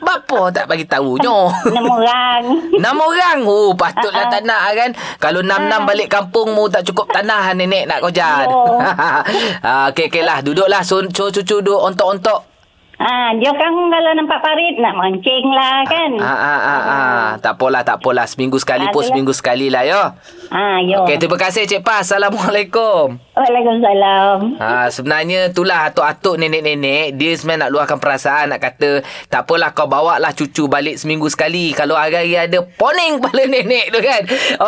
Bapa 0.00 0.48
tak 0.52 0.64
bagi 0.64 0.88
tahu 0.88 1.20
nyo. 1.20 1.52
Enam 1.68 1.84
orang. 1.92 2.42
Enam 2.80 2.96
orang 3.00 3.38
Oh 3.44 3.72
patutlah 3.72 4.24
Ah, 4.24 4.28
ah. 4.28 4.32
tak 4.32 4.42
nak 4.44 4.60
kan 4.76 4.90
Kalau 5.16 5.40
enam-enam 5.40 5.88
balik 5.88 6.12
kampung 6.12 6.52
Mu 6.52 6.68
tak 6.68 6.84
cukup 6.84 7.08
tanah 7.08 7.56
Nenek 7.56 7.88
nak 7.88 8.04
kojan 8.04 8.44
Oh. 8.48 8.76
ah, 9.64 9.88
Okey 9.88 10.12
okey 10.12 10.20
lah 10.20 10.44
Duduk 10.44 10.68
lah 10.68 10.84
so, 10.84 11.00
so, 11.10 11.32
Cucu 11.32 11.64
duduk 11.64 11.80
ontok-ontok 11.80 12.55
Ah, 12.96 13.28
dia 13.36 13.52
kan 13.52 13.68
kalau 13.68 14.12
nampak 14.14 14.40
parit 14.40 14.80
nak 14.80 14.96
mancing 14.96 15.52
lah 15.52 15.84
kan. 15.84 16.16
ah, 16.16 16.32
ah, 16.32 16.56
ah, 16.56 16.80
ah. 16.80 17.28
Tak 17.36 17.52
apalah 17.54 17.84
tak 17.84 18.00
apalah 18.00 18.24
Seminggu 18.24 18.56
sekali 18.56 18.88
pun 18.88 19.04
Adalah. 19.04 19.12
Seminggu 19.12 19.30
sekali 19.30 19.68
lah 19.68 19.84
ya 19.84 20.16
Ah, 20.48 20.80
yo. 20.80 21.04
Okey 21.04 21.18
terima 21.18 21.36
kasih 21.36 21.66
Cik 21.66 21.82
Pas 21.82 22.00
Assalamualaikum 22.00 23.18
Waalaikumsalam. 23.36 24.56
Ha, 24.56 24.88
sebenarnya 24.88 25.52
itulah 25.52 25.86
atuk-atuk 25.86 26.38
nenek-nenek 26.38 27.12
Dia 27.12 27.36
sebenarnya 27.36 27.66
nak 27.66 27.70
luahkan 27.70 27.98
perasaan 27.98 28.48
Nak 28.48 28.60
kata 28.62 29.04
Tak 29.28 29.44
apalah 29.44 29.70
kau 29.70 29.84
bawa 29.84 30.16
lah 30.16 30.32
cucu 30.32 30.64
balik 30.64 30.96
seminggu 30.96 31.28
sekali 31.28 31.76
Kalau 31.76 31.94
hari-hari 31.94 32.38
ada 32.38 32.64
poning 32.64 33.20
kepala 33.20 33.44
nenek 33.50 33.92
tu 33.92 34.00
kan 34.00 34.22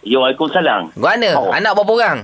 yo, 0.09 0.19
Waalaikumsalam. 0.25 0.97
Mana? 0.97 1.31
Oh. 1.37 1.53
Anak 1.53 1.77
berapa 1.77 1.93
orang? 1.93 2.19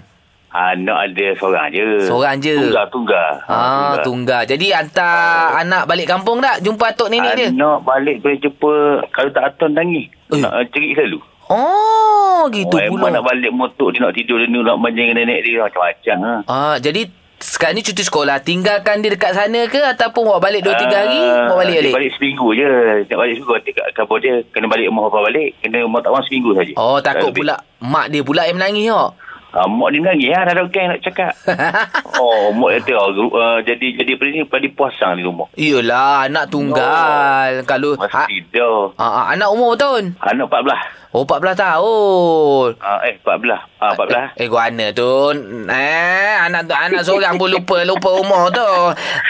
Anak 0.56 0.98
ada 1.04 1.26
seorang 1.36 1.68
je. 1.68 1.88
Seorang 2.08 2.36
je. 2.40 2.56
Tunggal, 2.56 2.86
tunggal. 2.88 3.30
Ah, 3.44 4.00
tunggal. 4.00 4.42
Jadi 4.48 4.72
hantar 4.72 5.52
oh. 5.52 5.60
anak 5.60 5.84
balik 5.84 6.08
kampung 6.08 6.40
tak? 6.40 6.64
Jumpa 6.64 6.96
atuk 6.96 7.12
nenek 7.12 7.36
dia? 7.36 7.48
Anak 7.52 7.84
balik 7.84 8.24
boleh 8.24 8.40
jumpa, 8.40 9.04
kalau 9.12 9.30
tak 9.36 9.52
aton 9.52 9.76
tangis. 9.76 10.08
Eh. 10.32 10.40
Nak 10.40 10.48
uh, 10.48 10.64
cerit 10.72 10.96
selalu. 10.96 11.20
Oh, 11.46 12.50
gitu 12.50 12.74
oh, 12.74 12.82
pula. 12.90 13.06
Emang 13.06 13.22
nak 13.22 13.24
balik 13.26 13.52
motor 13.54 13.94
dia 13.94 14.02
nak 14.02 14.14
tidur 14.18 14.42
dia 14.42 14.50
nak 14.50 14.78
manjing 14.82 15.14
dengan 15.14 15.26
nenek 15.26 15.46
dia 15.46 15.62
macam-macam. 15.62 16.16
Ha. 16.18 16.32
Ah, 16.50 16.76
jadi 16.82 17.06
sekarang 17.36 17.78
ni 17.78 17.84
cuti 17.84 18.02
sekolah 18.02 18.42
tinggalkan 18.42 19.04
dia 19.04 19.12
dekat 19.12 19.36
sana 19.36 19.68
ke 19.68 19.78
ataupun 19.78 20.24
bawa 20.24 20.40
balik 20.40 20.64
2 20.66 20.72
3 20.72 20.90
hari 20.90 21.20
Ah, 21.20 21.46
bawa 21.52 21.62
balik 21.62 21.72
dia 21.78 21.82
balik? 21.86 21.94
balik 21.94 22.12
seminggu 22.18 22.48
je. 22.56 22.70
Nak 23.06 23.18
balik 23.18 23.34
seminggu. 23.38 23.52
Nanti 23.54 23.70
kat 23.76 23.86
kabar 23.94 24.16
dia 24.18 24.34
kena 24.50 24.66
balik 24.66 24.86
rumah 24.90 25.04
apa 25.06 25.18
balik. 25.22 25.50
Kena 25.62 25.76
rumah 25.86 26.00
tak 26.02 26.10
orang 26.10 26.26
seminggu 26.26 26.50
saja. 26.58 26.72
Oh, 26.74 26.98
takut 26.98 27.30
pula 27.30 27.54
mak 27.78 28.10
dia 28.10 28.26
pula 28.26 28.42
yang 28.48 28.58
menangis 28.58 28.90
kok. 28.90 29.10
Ah, 29.56 29.64
mak 29.70 29.88
dia 29.94 30.00
nangis 30.02 30.28
lah. 30.34 30.42
Tak 30.42 30.52
ada 30.52 30.62
orang 30.66 30.86
nak 30.90 31.00
cakap. 31.00 31.32
oh, 32.20 32.44
mak 32.52 32.70
oh, 32.92 33.08
gru- 33.14 33.34
uh, 33.38 33.58
jadi 33.62 33.86
jadi 34.02 34.10
apa 34.18 34.22
ni 34.26 34.40
pada 34.44 34.66
puasang 34.74 35.12
di 35.16 35.22
rumah. 35.22 35.46
Iyalah, 35.54 36.26
anak 36.26 36.50
tunggal. 36.50 37.62
Kalau 37.64 37.94
Masih 37.94 38.16
ha, 38.16 38.26
tidur. 38.26 38.92
ah, 38.98 39.04
ah, 39.04 39.24
anak 39.32 39.48
umur 39.54 39.78
berapa 39.78 39.80
tahun? 39.80 40.04
Anak 40.20 40.50
14. 40.50 41.05
Oh, 41.16 41.24
14 41.24 41.56
tahun. 41.56 42.76
Ah, 42.76 43.00
eh, 43.08 43.16
14. 43.24 43.56
Ah, 43.80 43.96
14. 43.96 44.36
Eh, 44.36 44.44
eh 44.44 44.46
gua 44.52 44.68
tu. 44.92 45.32
Eh, 45.64 46.34
anak 46.44 46.68
anak 46.68 47.00
seorang 47.08 47.40
pun 47.40 47.48
lupa 47.48 47.80
lupa 47.88 48.20
umur 48.20 48.52
tu. 48.52 48.68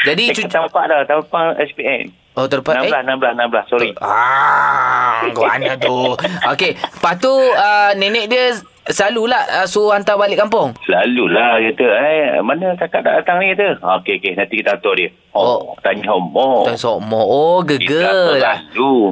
Jadi 0.03 0.23
Eh, 0.27 0.35
cucu 0.35 0.51
tampak 0.51 0.91
dah. 0.91 1.07
Tampak 1.07 1.55
SPN. 1.63 2.11
Oh, 2.35 2.51
terlepas 2.51 2.83
16, 2.83 2.91
16, 2.91 3.39
16. 3.39 3.71
Sorry. 3.71 3.91
Ah, 4.03 5.31
kau 5.31 5.47
anak 5.47 5.79
tu. 5.79 6.19
Okey, 6.53 6.75
lepas 6.75 7.15
tu 7.23 7.33
uh, 7.33 7.95
nenek 7.97 8.29
dia 8.29 8.53
selalulah 8.91 9.63
uh, 9.63 9.67
suruh 9.71 9.95
hantar 9.95 10.19
balik 10.19 10.43
kampung. 10.43 10.75
Selalulah 10.85 11.63
kata, 11.71 11.87
eh, 11.87 12.43
mana 12.43 12.75
kakak 12.75 13.07
tak 13.07 13.15
datang 13.23 13.41
ni 13.41 13.55
kata. 13.55 13.79
Ah, 13.81 14.03
Okey, 14.03 14.19
okey. 14.19 14.35
Nanti 14.35 14.59
kita 14.59 14.75
atur 14.75 14.99
dia. 14.99 15.15
Oh, 15.33 15.71
Oh. 15.71 15.81
tanya 15.87 16.13
umur. 16.13 16.67
Dan 16.67 16.75
sok 16.75 16.99
mo 16.99 17.23
oh 17.23 17.63
gegel 17.63 18.43
lah. 18.43 18.59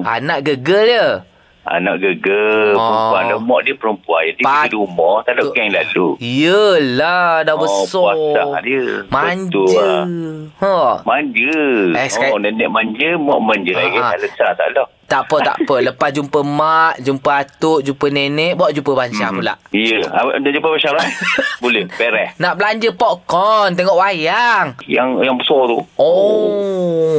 Anak 0.04 0.43
gegel 0.43 0.83
dia. 0.85 1.07
Anak 1.66 1.97
gegel. 1.99 2.73
Oh. 2.73 2.85
Perempuan. 3.11 3.23
Ada 3.23 3.37
mak 3.38 3.61
dia 3.62 3.75
perempuan. 3.75 4.23
Jadi 4.26 4.42
Pat- 4.42 4.64
di 4.64 4.75
rumah. 4.75 5.16
Tak 5.21 5.33
ada 5.33 5.42
tu- 5.42 5.52
geng 5.52 5.71
lalu. 5.71 6.06
Yelah, 6.21 7.40
dah 7.40 7.54
Oh, 7.54 7.61
besar. 7.61 8.12
puasa 8.12 8.44
dia. 8.61 8.85
Manja. 9.06 9.49
Betul 9.49 9.68
lah. 9.75 10.04
Ha. 10.59 10.76
Manja. 11.02 11.56
Eh, 11.94 12.06
sekali- 12.06 12.30
oh, 12.30 12.38
nenek 12.38 12.68
manja, 12.68 13.09
mak 13.16 13.40
manja. 13.40 13.73
Ah, 13.73 13.80
lagi. 13.80 13.99
ah. 13.99 14.11
Tak 14.11 14.21
lesar, 14.21 14.50
tak 14.54 14.68
ada. 14.71 14.85
Tak 15.04 15.21
apa, 15.23 15.37
tak 15.42 15.56
apa. 15.59 15.75
Lepas 15.87 16.11
jumpa 16.11 16.40
mak, 16.40 16.97
jumpa 16.99 17.30
atuk, 17.38 17.80
jumpa 17.83 18.06
nenek, 18.09 18.52
bawa 18.54 18.68
jumpa 18.71 18.92
Bansyah 18.94 19.28
Hmm. 19.28 19.37
pula. 19.37 19.54
Ya. 19.71 20.00
Dah 20.35 20.50
jumpa 20.50 20.68
Bashar 20.71 20.97
eh? 20.97 21.12
Boleh. 21.62 21.85
Peres. 21.90 22.33
Nak 22.37 22.56
belanja 22.56 22.88
popcorn, 22.90 23.73
tengok 23.73 23.94
wayang. 23.94 24.73
Yang 24.87 25.09
yang 25.23 25.37
besar 25.37 25.61
tu. 25.66 25.78
Oh, 25.94 26.63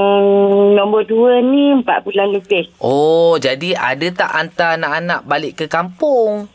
nombor 0.76 1.08
dua 1.08 1.40
ni 1.40 1.72
empat 1.72 2.04
bulan 2.04 2.36
lebih. 2.36 2.68
Oh, 2.84 3.40
jadi 3.40 3.72
ada 3.72 4.06
tak 4.12 4.30
hantar 4.30 4.76
anak-anak 4.76 5.24
balik 5.24 5.56
ke 5.56 5.66
kampung? 5.72 6.46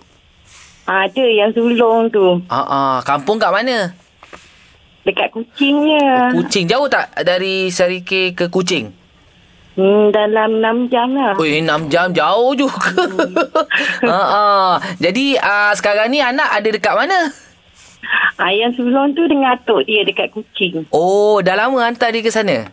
Ada 0.89 1.22
yang 1.22 1.53
sulung 1.53 2.10
tu, 2.10 2.41
Ah, 2.50 2.65
ah, 2.65 2.96
kampung 3.05 3.38
kat 3.38 3.53
mana? 3.53 3.93
dekat 5.05 5.29
kucingnya. 5.34 6.29
Kucing 6.34 6.69
jauh 6.69 6.86
tak 6.86 7.10
dari 7.25 7.74
Sarikir 7.74 8.38
ke 8.38 8.46
Kucing? 8.46 8.93
Hmm, 9.74 10.12
dalam 10.12 10.60
enam 10.60 10.86
jam 10.91 11.08
lah. 11.15 11.34
Oi, 11.39 11.63
6 11.63 11.88
jam 11.89 12.12
jauh 12.12 12.51
juga. 12.53 12.93
ah, 14.05 14.13
ah. 14.13 14.69
Jadi 15.00 15.34
uh, 15.39 15.72
sekarang 15.74 16.12
ni 16.12 16.19
anak 16.19 16.46
ada 16.51 16.69
dekat 16.69 16.93
mana? 16.93 17.31
Ah, 18.38 18.51
yang 18.51 18.75
sebelum 18.75 19.15
tu 19.15 19.24
dengan 19.25 19.55
atuk 19.55 19.88
dia 19.88 20.03
dekat 20.03 20.29
Kuching. 20.29 20.86
Oh, 20.91 21.39
dah 21.39 21.55
lama 21.58 21.79
hantar 21.79 22.12
dia 22.12 22.22
ke 22.22 22.29
sana? 22.29 22.69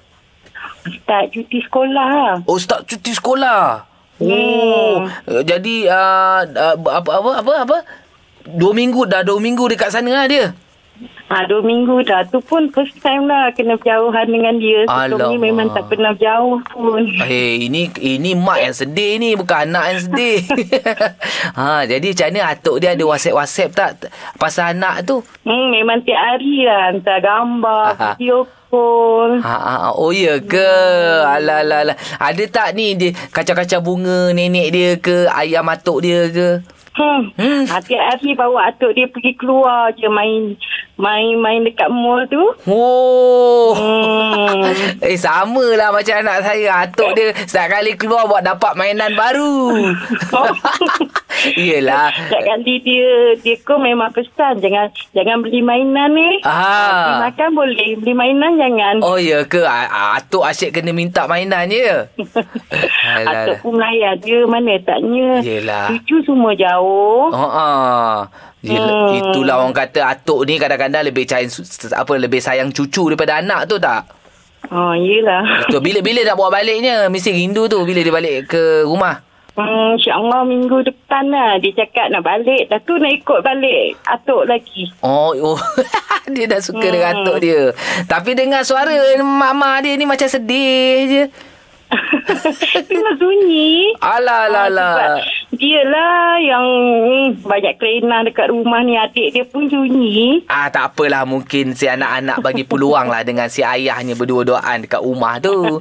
Start 0.87 1.35
cuti 1.35 1.63
sekolah 1.63 2.07
lah. 2.11 2.35
Oh, 2.47 2.59
start 2.59 2.87
cuti 2.87 3.11
sekolah. 3.11 3.87
Hmm. 4.17 5.11
Oh, 5.29 5.43
jadi 5.45 5.77
uh, 5.91 6.41
uh, 6.47 6.75
apa 6.91 7.11
apa 7.11 7.31
apa 7.43 7.53
apa? 7.67 7.77
Dua 8.47 8.71
minggu 8.71 9.11
dah 9.11 9.27
dua 9.27 9.43
minggu 9.43 9.67
dekat 9.67 9.91
sana 9.91 10.23
lah 10.23 10.27
dia. 10.31 10.55
Ha, 11.27 11.43
dua 11.51 11.59
minggu 11.59 12.07
dah. 12.07 12.23
Tu 12.31 12.39
pun 12.39 12.71
first 12.71 12.95
time 13.03 13.27
lah 13.27 13.51
kena 13.51 13.75
berjauhan 13.75 14.31
dengan 14.31 14.55
dia. 14.63 14.87
Sebelum 14.87 15.35
ni 15.35 15.37
memang 15.51 15.75
tak 15.75 15.91
pernah 15.91 16.15
berjauh 16.15 16.63
pun. 16.71 17.03
Eh, 17.27 17.67
ini 17.67 17.91
ini 17.99 18.39
mak 18.39 18.63
yang 18.63 18.75
sedih 18.79 19.19
ni, 19.19 19.35
bukan 19.35 19.67
anak 19.67 19.85
yang 19.91 20.01
sedih. 20.07 20.39
ha, 21.59 21.83
jadi 21.83 22.07
macam 22.15 22.27
mana 22.31 22.41
atuk 22.55 22.77
dia 22.79 22.95
ada 22.95 23.05
WhatsApp-WhatsApp 23.05 23.75
tak 23.75 23.91
pasal 24.39 24.79
anak 24.79 25.03
tu? 25.03 25.19
Hmm, 25.43 25.75
memang 25.75 26.07
tiap 26.07 26.23
hari 26.23 26.63
lah. 26.63 26.95
Hantar 26.95 27.19
gambar, 27.19 27.85
Aha. 27.99 28.11
video 28.15 28.47
call. 28.71 29.43
Ha, 29.43 29.57
ha, 29.59 29.75
ha. 29.83 29.89
oh 29.99 30.15
ya 30.15 30.39
ke? 30.39 30.71
Alah, 31.27 31.67
alah, 31.67 31.91
alah. 31.91 31.97
Ada 32.23 32.45
tak 32.47 32.79
ni 32.79 32.95
dia 32.95 33.11
kacau-kacau 33.35 33.83
bunga 33.83 34.31
nenek 34.31 34.69
dia 34.71 34.91
ke, 34.95 35.27
ayam 35.35 35.67
atuk 35.67 36.07
dia 36.07 36.31
ke? 36.31 36.76
Hmm. 36.97 37.29
Hmm. 37.37 37.69
Ha, 37.69 37.77
tiap 37.85 38.01
hari 38.01 38.33
bawa 38.33 38.73
atuk 38.73 38.97
dia 38.97 39.05
pergi 39.05 39.37
keluar 39.37 39.93
je 39.93 40.09
main 40.09 40.57
main-main 40.97 41.61
dekat 41.61 41.93
mall 41.93 42.25
tu. 42.25 42.41
Oh. 42.65 43.77
Hmm. 43.77 44.65
Eh 45.07 45.17
sama 45.21 45.77
lah 45.77 45.93
macam 45.93 46.25
anak 46.25 46.41
saya 46.41 46.89
Atuk 46.89 47.13
dia 47.13 47.37
Setiap 47.37 47.69
kali 47.79 47.93
keluar 48.01 48.25
Buat 48.27 48.43
dapat 48.49 48.73
mainan 48.75 49.13
baru 49.13 49.93
Yelah 51.55 52.09
Setiap 52.17 52.43
kali 52.43 52.81
dia 52.81 53.09
dia 53.37 53.57
ko 53.61 53.77
memang 53.77 54.09
pesan 54.11 54.59
jangan 54.59 54.89
jangan 55.13 55.41
beli 55.41 55.61
mainan 55.61 56.11
ni. 56.11 56.41
Ah. 56.43 57.07
Beli 57.07 57.15
makan 57.23 57.49
boleh, 57.53 57.89
beli 57.97 58.13
mainan 58.13 58.53
jangan. 58.57 58.95
Oh 59.01 59.17
ya 59.17 59.45
ke 59.45 59.61
A- 59.61 59.87
a- 59.87 60.13
Atuk 60.17 60.43
asyik 60.43 60.73
kena 60.73 60.91
minta 60.91 61.27
mainan 61.27 61.69
je 61.73 62.09
Alah. 63.07 63.45
Atuk 63.45 63.57
pun 63.61 63.77
melayan 63.77 64.17
dia 64.19 64.41
mana 64.45 64.75
taknya. 64.81 65.29
Yelah. 65.41 65.87
Cucu 65.91 66.17
semua 66.25 66.53
jauh. 66.53 67.29
Oh, 67.29 67.49
ah. 67.49 68.27
Yelah, 68.61 68.89
Hmm. 69.07 69.15
Itulah 69.31 69.61
orang 69.61 69.77
kata 69.77 70.09
atuk 70.09 70.43
ni 70.43 70.59
kadang-kadang 70.59 71.05
lebih 71.05 71.23
sayang 71.23 71.53
apa 71.93 72.13
lebih 72.17 72.41
sayang 72.41 72.73
cucu 72.73 73.07
daripada 73.07 73.39
anak 73.39 73.69
tu 73.69 73.79
tak? 73.79 74.03
Oh, 74.67 74.91
yelah. 74.91 75.63
Itu 75.63 75.79
bila 75.79 76.03
bila 76.03 76.27
nak 76.27 76.35
bawa 76.35 76.51
baliknya 76.53 77.07
mesti 77.07 77.31
rindu 77.31 77.71
tu 77.71 77.79
bila 77.87 78.03
dia 78.03 78.11
balik 78.11 78.51
ke 78.51 78.83
rumah. 78.83 79.23
Hmm, 79.57 79.97
InsyaAllah 79.97 80.45
minggu 80.45 80.85
depan 80.85 81.33
lah. 81.33 81.57
Dia 81.57 81.73
cakap 81.73 82.13
nak 82.13 82.29
balik. 82.29 82.69
Dah 82.69 82.77
tu 82.85 83.01
nak 83.01 83.09
ikut 83.09 83.41
balik 83.41 83.97
atuk 84.05 84.45
lagi. 84.45 84.93
Oh, 85.01 85.33
oh. 85.33 85.57
dia 86.37 86.45
dah 86.45 86.61
suka 86.61 86.85
hmm. 86.85 86.93
dengan 86.93 87.09
atuk 87.25 87.37
dia. 87.41 87.73
Tapi 88.05 88.37
dengar 88.37 88.69
suara 88.69 88.93
mama 89.25 89.81
dia 89.81 89.97
ni 89.97 90.05
macam 90.05 90.29
sedih 90.29 91.09
je. 91.09 91.23
Memang 92.91 93.17
sunyi. 93.17 93.95
Alah, 94.03 94.51
alah, 94.51 94.65
Ah, 94.67 94.71
alah. 94.71 95.23
Dia 95.57 95.83
lah 95.87 96.37
yang 96.43 96.67
hmm, 96.67 97.27
banyak 97.47 97.75
kelainan 97.81 98.27
dekat 98.29 98.51
rumah 98.51 98.83
ni. 98.83 98.99
Adik 98.99 99.33
dia 99.33 99.45
pun 99.47 99.65
sunyi. 99.71 100.45
Ah 100.51 100.69
tak 100.69 100.93
apalah 100.93 101.25
mungkin 101.25 101.73
si 101.73 101.87
anak-anak 101.87 102.43
bagi 102.43 102.67
peluang 102.67 103.09
lah 103.09 103.23
dengan 103.23 103.49
si 103.49 103.63
ayahnya 103.65 104.19
berdua-duaan 104.19 104.85
dekat 104.85 105.01
rumah 105.01 105.39
tu. 105.41 105.81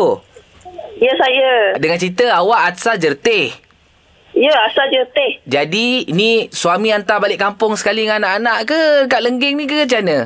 Ya 1.02 1.14
saya. 1.16 1.52
Dengan 1.80 1.98
cerita 1.98 2.26
awak 2.36 2.76
asal 2.76 3.00
jertih. 3.00 3.56
Ya 4.32 4.56
asal 4.64 4.88
je 4.88 5.04
teh. 5.12 5.32
Jadi 5.44 6.08
ni 6.08 6.48
suami 6.56 6.88
hantar 6.88 7.20
balik 7.20 7.40
kampung 7.40 7.76
sekali 7.76 8.08
dengan 8.08 8.24
anak-anak 8.24 8.58
ke 8.64 8.82
kat 9.12 9.22
Lengging 9.28 9.60
ni 9.60 9.68
ke 9.68 9.84
macam 9.84 10.02
mana? 10.08 10.18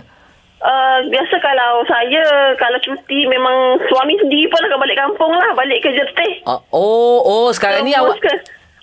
Uh, 0.65 0.97
biasa 1.13 1.35
kalau 1.45 1.85
saya 1.85 2.25
kalau 2.57 2.81
cuti 2.81 3.29
memang 3.29 3.77
suami 3.85 4.17
sendiri 4.17 4.49
pun 4.49 4.65
akan 4.65 4.81
balik 4.81 4.97
kampung 4.97 5.29
lah. 5.29 5.53
Balik 5.53 5.85
kerja 5.85 6.01
teh. 6.17 6.33
Oh, 6.49 6.57
oh, 6.73 7.17
oh 7.21 7.47
sekarang 7.53 7.85
ni 7.85 7.93
awak 7.93 8.17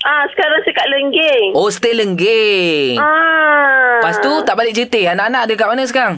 Ah 0.02 0.26
sekarang 0.30 0.62
saya 0.62 0.74
kat 0.78 0.86
Lengging. 0.90 1.54
Oh 1.58 1.70
stay 1.70 1.94
Lengging. 1.94 2.98
Ah. 2.98 3.98
Lepas 3.98 4.18
tu 4.22 4.30
tak 4.46 4.54
balik 4.58 4.74
jertih. 4.74 5.10
Anak-anak 5.10 5.46
ada 5.46 5.54
kat 5.58 5.68
mana 5.70 5.82
sekarang? 5.86 6.14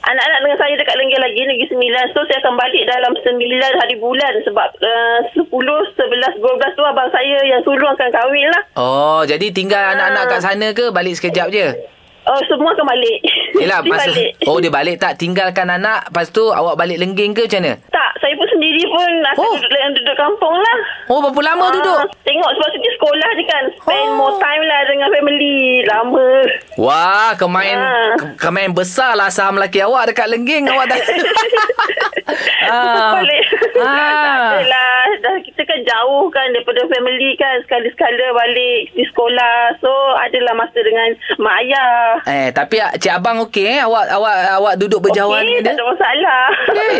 Anak-anak 0.00 0.38
dengan 0.40 0.58
saya 0.58 0.74
dekat 0.80 0.96
Lengging 0.96 1.20
lagi 1.20 1.40
Negeri 1.44 1.68
Sembilan 1.68 2.04
So 2.16 2.24
saya 2.24 2.40
akan 2.40 2.56
balik 2.56 2.88
dalam 2.88 3.12
sembilan 3.20 3.72
hari 3.84 3.96
bulan 4.00 4.32
Sebab 4.48 4.68
uh, 4.80 5.18
10, 5.36 5.44
11, 5.44 6.40
12 6.40 6.72
tu 6.72 6.82
abang 6.88 7.10
saya 7.12 7.36
yang 7.44 7.60
sulung 7.60 7.92
akan 7.92 8.08
kahwin 8.08 8.48
lah 8.48 8.62
Oh, 8.80 9.20
jadi 9.28 9.52
tinggal 9.52 9.92
anak-anak 9.92 10.24
kat 10.32 10.40
sana 10.40 10.72
ke 10.72 10.88
balik 10.88 11.20
sekejap 11.20 11.52
je? 11.52 11.99
Oh 12.30 12.40
semua 12.46 12.70
akan 12.70 12.86
balik 12.86 13.18
Yelah, 13.54 13.78
Dia 13.84 13.90
masa... 13.90 14.06
balik 14.06 14.30
Oh, 14.46 14.56
dia 14.56 14.70
balik 14.70 14.96
tak? 14.96 15.18
Tinggalkan 15.18 15.66
anak, 15.68 16.06
lepas 16.06 16.30
tu 16.30 16.46
awak 16.46 16.78
balik 16.78 16.96
lengging 16.96 17.34
ke 17.34 17.44
macam 17.44 17.60
mana? 17.60 17.74
Tak 17.90 18.10
saya 18.16 18.34
pun 18.34 18.46
sendiri 18.48 18.86
pun 18.86 19.10
Akan 19.26 19.38
Oh. 19.40 19.54
duduk, 19.56 19.66
duduk 19.92 20.16
kampung 20.16 20.54
lah 20.54 20.78
Oh, 21.08 21.18
berapa 21.20 21.40
lama 21.44 21.64
Ah, 21.64 21.70
duduk? 21.72 21.98
Tengok 22.22 22.50
sebab 22.52 22.68
dia 22.72 22.92
sekolah 22.94 23.30
je 23.32 23.44
kan 23.44 23.64
Spend 23.74 24.06
Oh. 24.06 24.16
more 24.16 24.36
time 24.38 24.62
lah 24.62 24.80
dengan 24.86 25.08
family 25.10 25.58
Lama 25.84 26.28
Wah, 26.76 27.34
kemain 27.34 27.78
ke- 28.14 28.38
kemain 28.38 28.70
besar 28.70 29.12
lah 29.12 29.26
saham 29.28 29.56
lelaki 29.56 29.82
awak 29.82 30.06
dekat 30.06 30.30
lengging 30.30 30.64
awak 30.66 30.86
tak. 30.88 31.02
ah. 32.68 33.18
Balik 33.18 33.44
Ah. 33.72 33.88
Tak 34.52 34.60
adalah 34.60 34.92
dah, 35.20 35.36
Kita 35.40 35.62
kan 35.64 35.80
jauh 35.82 36.28
kan 36.28 36.46
Daripada 36.50 36.84
family 36.86 37.32
kan 37.34 37.64
Sekali-sekala 37.64 38.26
balik 38.36 38.92
Di 38.92 39.04
sekolah 39.04 39.56
So 39.80 39.88
adalah 40.18 40.52
masa 40.54 40.78
dengan 40.78 41.08
Mak 41.38 41.54
ayah 41.60 42.19
Eh, 42.26 42.48
tapi 42.50 42.76
ah, 42.78 42.92
cik 42.92 43.12
abang 43.12 43.40
okey 43.48 43.64
eh? 43.64 43.80
Awak 43.80 44.04
awak 44.12 44.34
awak 44.58 44.74
duduk 44.76 45.00
berjauhan 45.00 45.40
Okey, 45.40 45.48
dengan 45.48 45.62
tak 45.62 45.72
dia? 45.72 45.76
ada 45.76 45.84
masalah. 45.88 46.42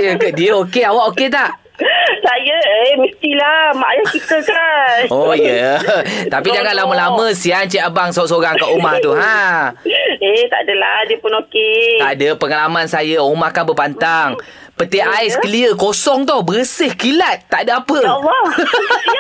Eh, 0.01 0.13
ke? 0.17 0.29
dia 0.33 0.51
okey, 0.57 0.83
awak 0.87 1.05
okey 1.13 1.29
tak? 1.29 1.51
Saya, 2.27 2.57
eh, 2.61 2.93
mestilah 3.01 3.73
mak 3.77 3.91
ayah 3.97 4.07
kita 4.13 4.37
kan. 4.45 5.01
Oh 5.15 5.33
ya. 5.33 5.81
Yeah. 5.81 6.03
Tapi 6.29 6.53
jangan 6.53 6.75
lama-lama 6.77 7.33
sian 7.33 7.67
cik 7.67 7.81
abang 7.81 8.13
seorang-seorang 8.13 8.55
kat 8.57 8.69
rumah 8.71 8.95
tu. 9.01 9.11
Ha. 9.17 9.73
Eh, 10.21 10.45
tak 10.47 10.61
adalah. 10.69 11.05
Dia 11.09 11.17
pun 11.19 11.33
okey. 11.47 12.01
Tak 12.01 12.13
ada 12.17 12.29
pengalaman 12.37 12.87
saya 12.87 13.25
rumah 13.25 13.51
kan 13.51 13.65
berpantang. 13.65 14.37
Peti 14.81 14.97
ais 14.97 15.37
clear 15.45 15.77
kosong 15.77 16.25
tau 16.25 16.41
bersih 16.41 16.97
kilat 16.97 17.45
tak 17.53 17.69
ada 17.69 17.85
apa. 17.85 18.01
Ya 18.01 18.17
Allah. 18.17 18.45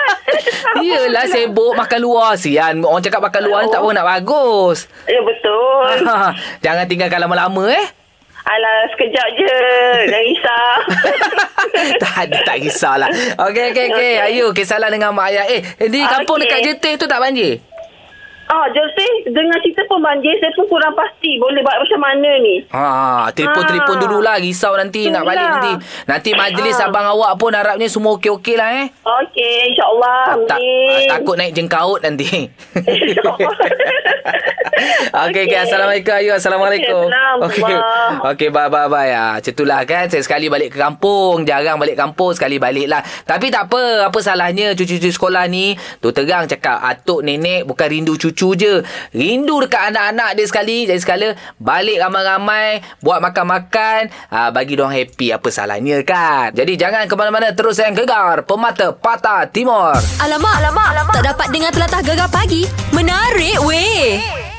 Yelah 0.88 1.29
sibuk 1.29 1.77
makan 1.77 2.01
luar 2.01 2.33
sian. 2.40 2.81
Orang 2.81 3.05
cakap 3.05 3.20
makan 3.20 3.42
luar 3.44 3.61
ni 3.64 3.68
tak 3.68 3.85
pun 3.85 3.92
nak 3.92 4.09
bagus. 4.09 4.88
Ya, 5.05 5.20
betul. 5.20 6.09
Jangan 6.64 6.85
tinggalkan 6.88 7.20
lama-lama 7.20 7.68
eh. 7.77 8.00
Alah, 8.51 8.79
sekejap 8.91 9.29
je. 9.39 9.59
Jangan 10.11 10.23
risau. 10.27 10.75
tak 12.03 12.25
tak 12.43 12.57
kisahlah. 12.59 13.07
Okey 13.47 13.71
okey 13.71 13.85
okey. 13.95 13.95
Okey. 13.95 14.15
Ayo 14.27 14.51
kisahlah 14.51 14.91
dengan 14.91 15.15
mak 15.15 15.31
ayah. 15.31 15.47
Eh 15.47 15.63
di 15.87 16.03
kampung 16.03 16.43
Okey. 16.43 16.51
dekat 16.51 16.61
Jetih 16.67 16.93
tu 16.99 17.07
tak 17.07 17.23
banjir? 17.23 17.63
Ah, 18.51 18.67
jadi 18.67 19.07
dengan 19.31 19.55
cerita 19.63 19.87
pun 19.87 20.03
banjir, 20.03 20.35
saya 20.37 20.51
pun 20.53 20.67
kurang 20.67 20.91
pasti 20.91 21.39
boleh 21.39 21.63
buat 21.63 21.79
macam 21.79 22.01
mana 22.01 22.31
ni. 22.37 22.59
Ha, 22.69 22.83
telefon-telefon 23.31 23.95
Ah. 23.95 24.01
dululah 24.03 24.37
risau 24.37 24.75
nanti 24.75 25.07
nak 25.07 25.23
balik 25.23 25.39
Itulah. 25.39 25.55
nanti. 25.55 25.73
Nanti 26.05 26.31
majlis 26.35 26.77
Ah. 26.77 26.91
abang 26.91 27.07
awak 27.09 27.39
pun 27.39 27.55
harapnya 27.55 27.87
semua 27.87 28.19
okey-okey 28.19 28.59
lah 28.59 28.75
eh. 28.77 28.87
Okey, 28.91 29.71
insyaAllah. 29.71 30.23
Tak, 30.45 30.59
Amin. 30.59 31.07
takut 31.07 31.37
naik 31.39 31.55
jengkaut 31.55 32.03
nanti. 32.03 32.51
InsyaAllah. 32.75 33.55
Okey, 35.29 35.45
okay. 35.45 35.61
Assalamualaikum 35.61 36.13
Ayu. 36.17 36.31
Assalamualaikum. 36.33 37.05
Okey, 37.05 37.61
Okey. 37.61 37.63
Assalamualaikum. 37.69 38.31
Okey, 38.33 38.49
bye 38.49 38.67
bye 38.67 38.89
bye. 38.89 39.13
Ah, 39.13 39.37
macam 39.37 39.53
itulah 39.53 39.81
kan. 39.85 40.09
Saya 40.09 40.23
sekali 40.25 40.49
balik 40.49 40.73
ke 40.73 40.79
kampung, 40.81 41.45
jarang 41.45 41.77
balik 41.77 41.95
kampung, 41.95 42.33
sekali 42.33 42.57
balik 42.57 42.89
lah. 42.89 43.05
Tapi 43.23 43.53
tak 43.53 43.69
apa, 43.69 44.09
apa 44.09 44.19
salahnya 44.19 44.73
cucu-cucu 44.73 45.13
sekolah 45.13 45.45
ni? 45.47 45.77
Tu 46.01 46.09
terang 46.11 46.49
cakap, 46.49 46.81
atuk 46.81 47.21
nenek 47.21 47.63
bukan 47.63 47.87
rindu 47.87 48.17
cucu 48.17 48.39
je. 48.57 48.81
Rindu 49.12 49.61
dekat 49.64 49.92
anak-anak 49.92 50.37
dia 50.37 50.46
sekali. 50.48 50.88
Jadi 50.88 51.00
sekala 51.00 51.29
balik 51.61 52.00
ramai-ramai, 52.00 52.81
buat 53.05 53.20
makan-makan, 53.20 54.09
ah, 54.33 54.48
bagi 54.50 54.76
diorang 54.76 54.96
happy. 54.96 55.37
Apa 55.37 55.48
salahnya 55.53 56.00
kan? 56.03 56.57
Jadi 56.57 56.81
jangan 56.81 57.05
ke 57.05 57.14
mana-mana, 57.14 57.53
terus 57.53 57.76
yang 57.79 57.92
gegar. 57.92 58.42
Pemata 58.48 58.96
Patah 58.96 59.48
Timur. 59.53 59.94
Alamak, 60.20 60.55
alamak, 60.64 60.88
alamak. 60.96 61.14
Tak 61.20 61.26
dapat 61.37 61.48
dengar 61.53 61.70
telatah 61.72 62.03
gegar 62.03 62.29
pagi. 62.33 62.64
Menarik 62.96 63.61
weh. 63.62 64.50